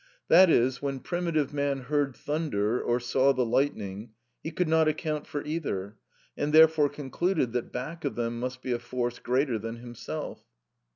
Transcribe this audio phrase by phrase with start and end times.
[0.29, 5.27] That is, when primitive man heard thunder or saw the lightning, he could not account
[5.27, 5.99] for either,
[6.35, 10.43] and therefore concluded that back of them must be a force greater than himself.